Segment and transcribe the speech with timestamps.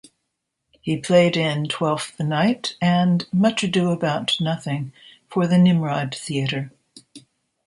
[0.81, 4.93] He played in "Twelfth Night" and "Much Ado About Nothing"
[5.29, 6.71] for the Nimrod Theatre.